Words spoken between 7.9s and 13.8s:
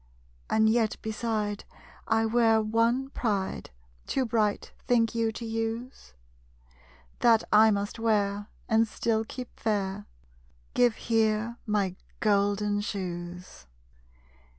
wear, and still keep fair. Give here my golden shoes.